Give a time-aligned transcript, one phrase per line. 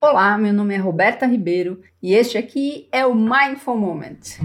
[0.00, 4.38] Olá, meu nome é Roberta Ribeiro e este aqui é o Mindful Moment.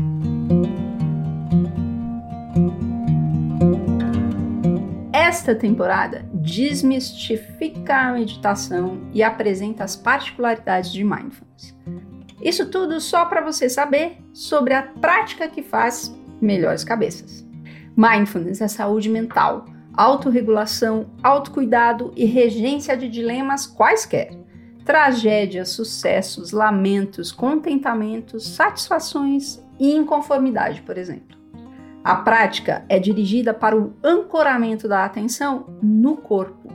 [5.13, 11.77] Esta temporada desmistifica a meditação e apresenta as particularidades de mindfulness.
[12.41, 17.47] Isso tudo só para você saber sobre a prática que faz melhores cabeças.
[17.95, 24.41] Mindfulness é saúde mental, autorregulação, autocuidado e regência de dilemas quaisquer
[24.85, 31.37] tragédias, sucessos, lamentos, contentamentos, satisfações e inconformidade, por exemplo.
[32.03, 36.69] A prática é dirigida para o ancoramento da atenção no corpo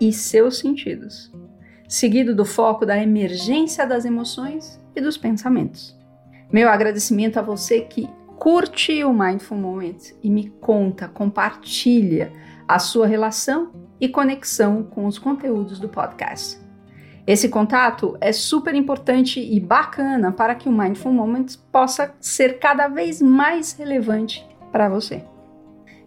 [0.00, 1.32] e seus sentidos,
[1.88, 5.96] seguido do foco da emergência das emoções e dos pensamentos.
[6.52, 12.32] Meu agradecimento a você que curte o Mindful Moment e me conta, compartilha
[12.66, 16.67] a sua relação e conexão com os conteúdos do podcast.
[17.28, 22.88] Esse contato é super importante e bacana para que o Mindful Moments possa ser cada
[22.88, 25.22] vez mais relevante para você.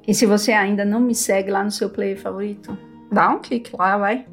[0.08, 2.76] E se você ainda não me segue lá no seu player favorito,
[3.12, 4.26] dá um clique lá, vai.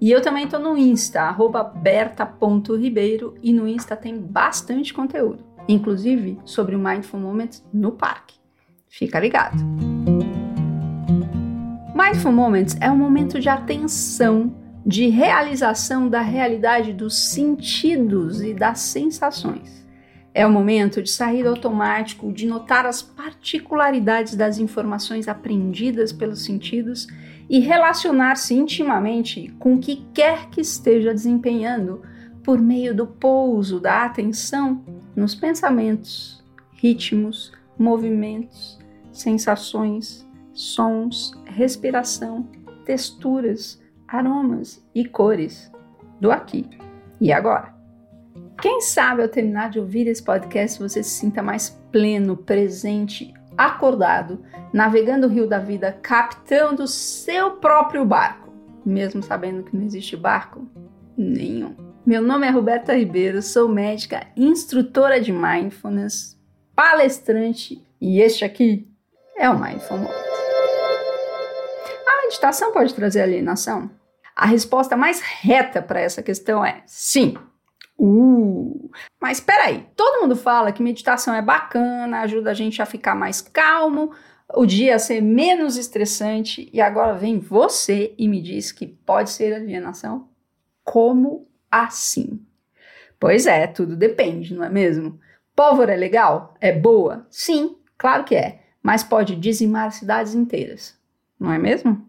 [0.00, 1.34] E eu também estou no Insta,
[1.82, 8.36] berta.ribeiro, e no Insta tem bastante conteúdo, inclusive sobre o Mindful Moments no parque.
[8.88, 9.56] Fica ligado!
[11.92, 14.54] Mindful Moments é um momento de atenção
[14.88, 19.86] de realização da realidade dos sentidos e das sensações.
[20.32, 26.42] É o momento de sair do automático, de notar as particularidades das informações aprendidas pelos
[26.42, 27.06] sentidos
[27.50, 32.00] e relacionar-se intimamente com o que quer que esteja desempenhando
[32.42, 34.82] por meio do pouso da atenção
[35.14, 38.78] nos pensamentos, ritmos, movimentos,
[39.12, 42.48] sensações, sons, respiração,
[42.86, 45.70] texturas, aromas e cores
[46.18, 46.68] do aqui
[47.20, 47.74] e agora.
[48.60, 54.42] Quem sabe ao terminar de ouvir esse podcast você se sinta mais pleno, presente, acordado,
[54.72, 58.52] navegando o rio da vida, captando seu próprio barco,
[58.84, 60.66] mesmo sabendo que não existe barco
[61.16, 61.76] nenhum.
[62.04, 66.36] Meu nome é Roberta Ribeiro, sou médica, instrutora de mindfulness,
[66.74, 68.88] palestrante e este aqui
[69.36, 70.14] é o Mindful Moment.
[72.06, 73.97] A meditação pode trazer alienação?
[74.38, 77.36] A resposta mais reta para essa questão é sim.
[77.98, 78.88] Uh,
[79.20, 83.16] mas espera aí, todo mundo fala que meditação é bacana, ajuda a gente a ficar
[83.16, 84.12] mais calmo,
[84.54, 89.30] o dia a ser menos estressante, e agora vem você e me diz que pode
[89.30, 90.28] ser alienação?
[90.84, 92.40] Como assim?
[93.18, 95.18] Pois é, tudo depende, não é mesmo?
[95.56, 96.54] Pólvora é legal?
[96.60, 97.26] É boa?
[97.28, 100.96] Sim, claro que é, mas pode dizimar cidades inteiras,
[101.40, 102.07] não é mesmo?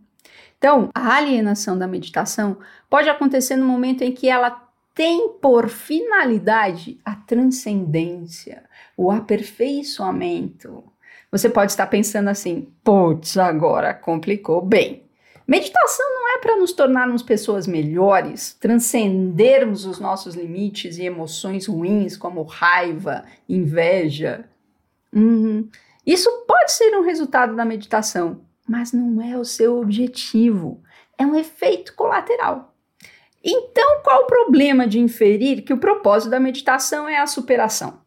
[0.59, 2.57] Então, a alienação da meditação
[2.89, 8.63] pode acontecer no momento em que ela tem por finalidade a transcendência,
[8.97, 10.83] o aperfeiçoamento.
[11.31, 14.61] Você pode estar pensando assim: putz, agora complicou.
[14.61, 15.03] Bem,
[15.47, 22.17] meditação não é para nos tornarmos pessoas melhores, transcendermos os nossos limites e emoções ruins
[22.17, 24.43] como raiva, inveja.
[25.15, 25.69] Uhum.
[26.05, 30.83] Isso pode ser um resultado da meditação, mas não é o seu objetivo,
[31.17, 32.75] é um efeito colateral.
[33.43, 38.01] Então, qual o problema de inferir que o propósito da meditação é a superação?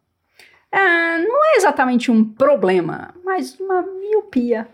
[0.71, 4.67] Ah, não é exatamente um problema, mas uma miopia.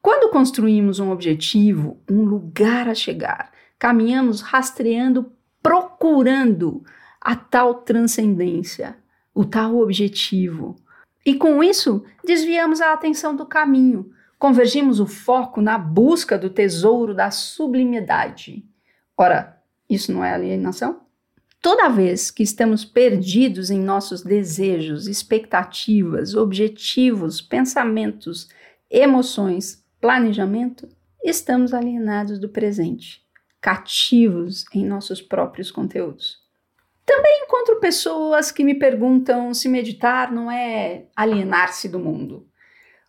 [0.00, 5.30] Quando construímos um objetivo, um lugar a chegar, caminhamos rastreando,
[5.62, 6.82] procurando
[7.20, 8.96] a tal transcendência,
[9.34, 10.76] o tal objetivo.
[11.24, 14.10] E com isso, desviamos a atenção do caminho,
[14.42, 18.64] convergimos o foco na busca do tesouro da sublimidade.
[19.16, 21.02] Ora, isso não é alienação?
[21.60, 28.48] Toda vez que estamos perdidos em nossos desejos, expectativas, objetivos, pensamentos,
[28.90, 30.88] emoções, planejamento,
[31.22, 33.24] estamos alienados do presente,
[33.60, 36.42] cativos em nossos próprios conteúdos.
[37.06, 42.44] Também encontro pessoas que me perguntam se meditar não é alienar-se do mundo.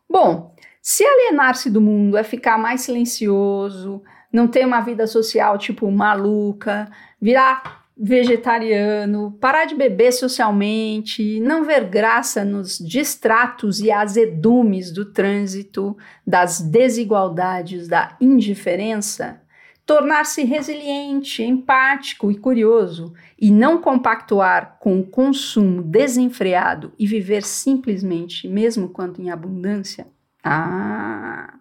[0.08, 0.54] Bom,
[0.86, 6.92] se alienar-se do mundo é ficar mais silencioso, não ter uma vida social tipo maluca,
[7.22, 15.96] virar vegetariano, parar de beber socialmente, não ver graça nos distratos e azedumes do trânsito,
[16.28, 19.42] das desigualdades, da indiferença,
[19.86, 28.50] tornar-se resiliente, empático e curioso e não compactuar com o consumo desenfreado e viver simplesmente,
[28.50, 30.08] mesmo quando em abundância,
[30.44, 31.54] ah,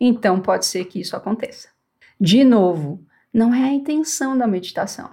[0.00, 1.68] então pode ser que isso aconteça.
[2.20, 5.10] De novo, não é a intenção da meditação,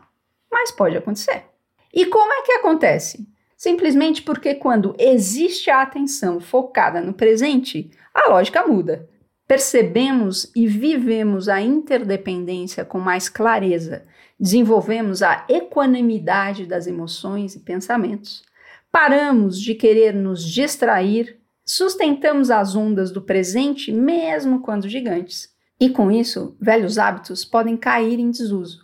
[0.51, 1.45] mas pode acontecer.
[1.93, 3.27] E como é que acontece?
[3.57, 9.09] Simplesmente porque quando existe a atenção focada no presente, a lógica muda.
[9.47, 14.05] Percebemos e vivemos a interdependência com mais clareza,
[14.39, 18.43] desenvolvemos a equanimidade das emoções e pensamentos,
[18.91, 21.38] paramos de querer nos distrair,
[21.69, 25.53] sustentamos as ondas do presente mesmo quando gigantes.
[25.79, 28.79] E com isso, velhos hábitos podem cair em desuso.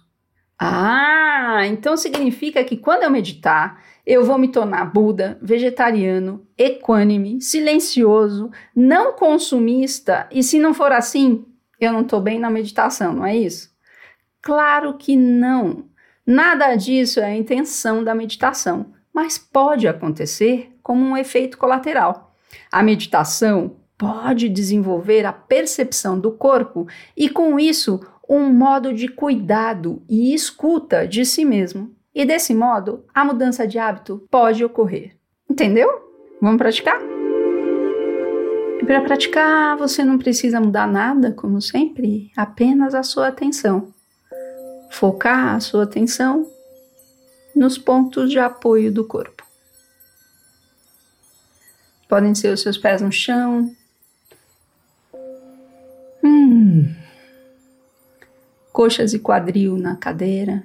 [0.57, 8.51] Ah, então significa que quando eu meditar, eu vou me tornar Buda, vegetariano, equânime, silencioso,
[8.75, 11.43] não consumista, e se não for assim,
[11.81, 13.73] eu não estou bem na meditação, não é isso?
[14.43, 15.89] Claro que não.
[16.23, 22.24] Nada disso é a intenção da meditação, mas pode acontecer como um efeito colateral.
[22.71, 30.01] A meditação pode desenvolver a percepção do corpo e, com isso, um modo de cuidado
[30.09, 31.93] e escuta de si mesmo.
[32.13, 35.15] E desse modo, a mudança de hábito pode ocorrer.
[35.49, 35.89] Entendeu?
[36.41, 36.99] Vamos praticar?
[38.81, 43.93] E para praticar, você não precisa mudar nada, como sempre, apenas a sua atenção.
[44.91, 46.47] Focar a sua atenção
[47.55, 49.34] nos pontos de apoio do corpo.
[52.07, 53.75] Podem ser os seus pés no chão.
[56.23, 56.95] Hum
[58.75, 60.61] coxas e quadril na cadeira,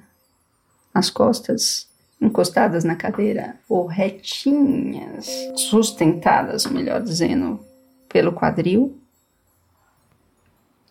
[0.93, 1.89] as costas
[2.19, 7.65] encostadas na cadeira ou retinhas, sustentadas, melhor dizendo,
[8.09, 8.99] pelo quadril.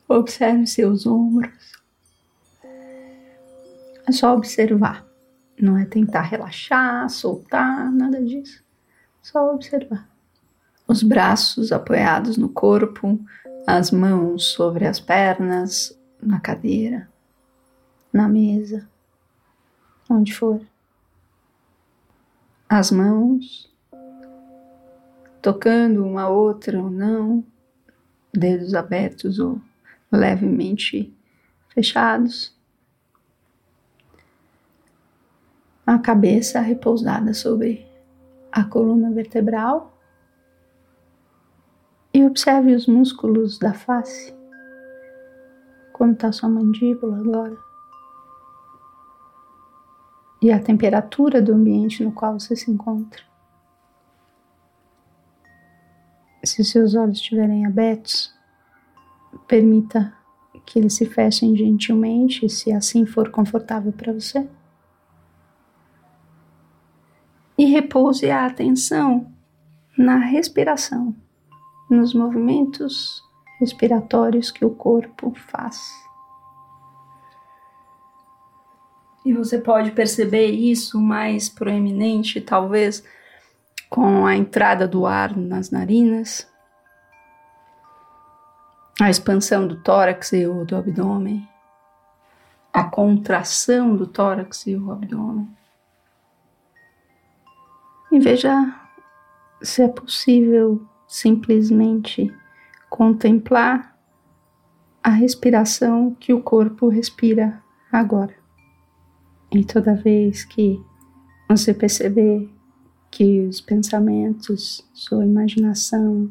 [0.09, 1.73] Observe seus ombros.
[4.09, 5.07] É só observar.
[5.61, 8.65] Não é tentar relaxar, soltar, nada disso.
[9.21, 10.09] Só observar.
[10.91, 13.17] Os braços apoiados no corpo,
[13.65, 17.09] as mãos sobre as pernas, na cadeira,
[18.13, 18.89] na mesa,
[20.11, 20.61] onde for.
[22.69, 23.73] As mãos
[25.41, 27.45] tocando uma outra ou não,
[28.35, 29.61] dedos abertos ou
[30.11, 31.15] levemente
[31.69, 32.53] fechados.
[35.87, 37.87] A cabeça repousada sobre
[38.51, 40.00] a coluna vertebral
[42.21, 44.35] e observe os músculos da face.
[45.91, 47.57] Como está sua mandíbula agora?
[50.43, 53.23] E a temperatura do ambiente no qual você se encontra.
[56.45, 58.35] Se seus olhos estiverem abertos,
[59.47, 60.15] permita
[60.67, 64.47] que eles se fechem gentilmente, se assim for confortável para você.
[67.57, 69.31] E repouse a atenção
[69.97, 71.15] na respiração,
[71.91, 73.23] nos movimentos
[73.59, 75.93] respiratórios que o corpo faz.
[79.25, 83.05] E você pode perceber isso mais proeminente, talvez,
[83.91, 86.49] com a entrada do ar nas narinas,
[89.01, 91.47] a expansão do tórax e do abdômen,
[92.73, 95.49] a contração do tórax e o abdômen.
[98.13, 98.75] E veja
[99.63, 102.33] se é possível simplesmente
[102.89, 103.99] contemplar
[105.03, 107.61] a respiração que o corpo respira
[107.91, 108.37] agora.
[109.51, 110.81] E toda vez que
[111.49, 112.49] você perceber
[113.11, 116.31] que os pensamentos, sua imaginação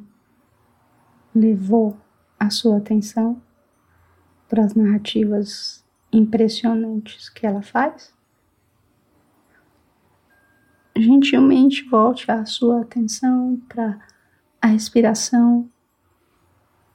[1.36, 1.98] levou
[2.40, 3.42] a sua atenção
[4.48, 8.14] para as narrativas impressionantes que ela faz,
[10.96, 14.00] gentilmente volte a sua atenção para
[14.62, 15.70] a respiração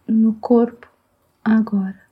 [0.06, 0.88] no corpo
[1.44, 2.02] agora.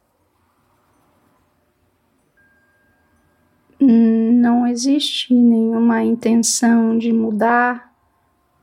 [3.81, 7.93] Não existe nenhuma intenção de mudar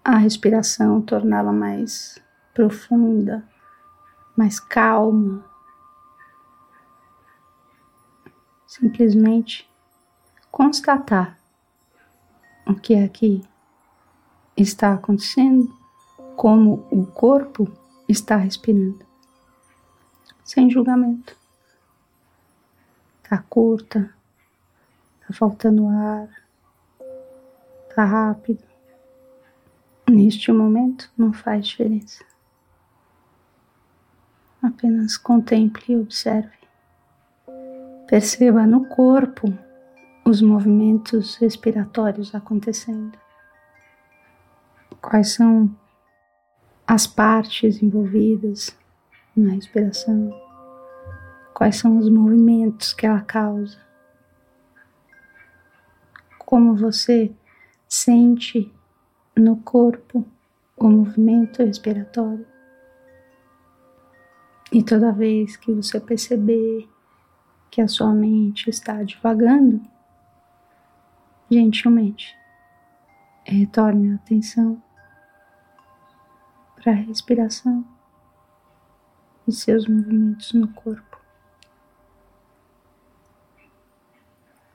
[0.03, 2.17] a respiração, torná-la mais
[2.53, 3.43] profunda,
[4.35, 5.43] mais calma.
[8.65, 9.69] Simplesmente
[10.49, 11.37] constatar
[12.65, 13.43] o que aqui
[14.55, 15.78] está acontecendo,
[16.39, 17.69] como o corpo
[18.07, 19.05] está respirando
[20.41, 21.35] sem julgamento.
[23.21, 24.15] Tá curta,
[25.19, 26.29] tá faltando ar,
[27.93, 28.63] tá rápido.
[30.09, 32.23] Neste momento não faz diferença.
[34.61, 36.57] Apenas contemple e observe.
[38.07, 39.53] Perceba no corpo
[40.23, 43.19] os movimentos respiratórios acontecendo.
[45.01, 45.69] Quais são
[46.89, 48.75] as partes envolvidas,
[49.37, 50.33] na respiração,
[51.53, 53.77] quais são os movimentos que ela causa,
[56.39, 57.31] como você
[57.87, 58.73] sente
[59.37, 60.25] no corpo
[60.75, 62.47] o movimento respiratório.
[64.71, 66.89] E toda vez que você perceber
[67.69, 69.79] que a sua mente está divagando,
[71.51, 72.35] gentilmente
[73.45, 74.81] retorne a atenção
[76.81, 77.85] para a respiração
[79.47, 81.17] e seus movimentos no corpo.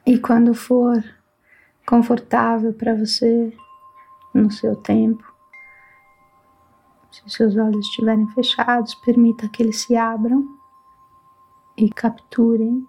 [0.07, 1.03] E quando for
[1.87, 3.57] confortável para você,
[4.35, 5.25] no seu tempo,
[7.11, 10.59] se seus olhos estiverem fechados, permita que eles se abram
[11.77, 12.87] e capturem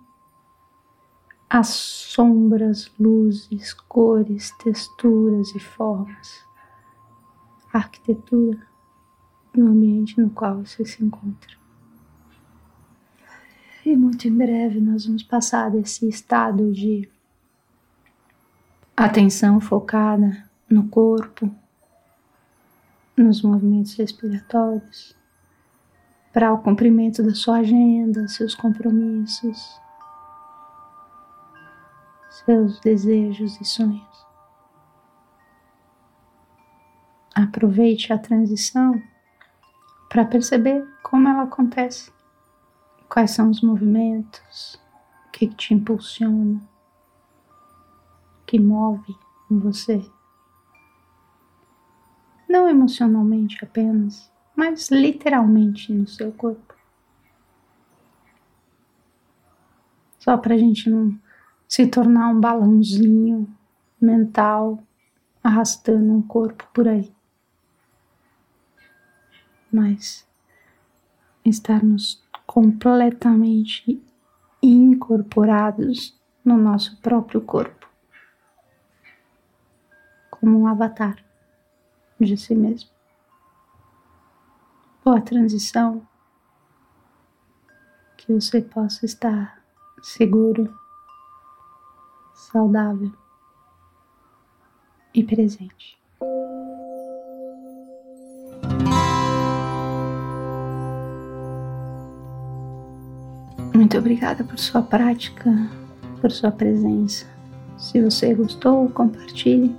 [1.50, 6.44] as sombras, luzes, cores, texturas e formas,
[7.72, 8.75] arquitetura
[9.56, 11.56] do ambiente no qual você se encontra.
[13.86, 17.08] E muito em breve nós vamos passar desse estado de
[18.98, 21.54] atenção focada no corpo,
[23.16, 25.16] nos movimentos respiratórios,
[26.34, 29.80] para o cumprimento da sua agenda, seus compromissos,
[32.30, 34.26] seus desejos e sonhos.
[37.34, 39.02] Aproveite a transição
[40.16, 42.10] para perceber como ela acontece,
[43.10, 44.82] quais são os movimentos,
[45.28, 46.62] o que te impulsiona,
[48.42, 49.14] o que move
[49.52, 50.10] em você.
[52.48, 56.74] Não emocionalmente apenas, mas literalmente no seu corpo.
[60.18, 61.14] Só para a gente não
[61.68, 63.54] se tornar um balãozinho
[64.00, 64.82] mental
[65.44, 67.14] arrastando um corpo por aí.
[69.75, 70.25] Mas
[71.44, 74.01] estarmos completamente
[74.63, 77.86] incorporados no nosso próprio corpo,
[80.32, 81.22] como um avatar
[82.17, 82.89] de si mesmo.
[85.03, 86.08] Boa transição,
[88.15, 89.62] que você possa estar
[90.01, 90.74] seguro
[92.34, 93.12] saudável
[95.13, 96.05] e presente.
[103.75, 105.70] Muito obrigada por sua prática,
[106.22, 107.25] por sua presença.
[107.77, 109.75] Se você gostou, compartilhe.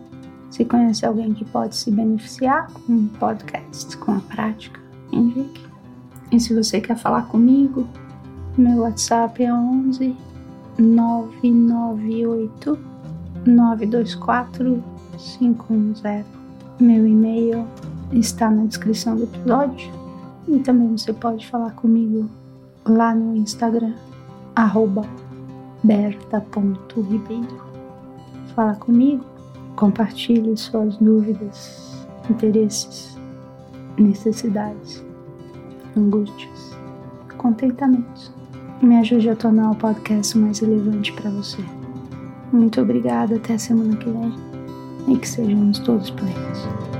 [0.51, 4.79] Se conhece alguém que pode se beneficiar com um podcast, com a prática,
[5.11, 5.65] indique.
[6.31, 7.89] E se você quer falar comigo,
[8.59, 10.15] meu WhatsApp é 11
[10.79, 12.79] 998
[13.47, 14.85] 924
[15.39, 16.27] 510.
[16.79, 17.67] Meu e-mail
[18.13, 19.91] está na descrição do episódio
[20.47, 22.29] e também você pode falar comigo
[22.87, 23.95] lá no Instagram,
[25.83, 27.67] berta.ribeiro.
[28.55, 29.25] Fala comigo,
[29.77, 33.19] compartilhe suas dúvidas, interesses,
[33.99, 35.05] necessidades,
[35.97, 36.77] angústias,
[37.37, 38.37] contentamentos
[38.83, 41.65] me ajude a tornar o podcast mais relevante para você.
[42.53, 44.35] Muito obrigada, até a semana que vem
[45.09, 46.96] e que sejamos todos plenos.